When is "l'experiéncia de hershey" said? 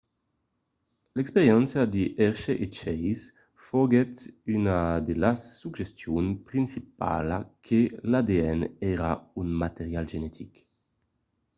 1.15-2.57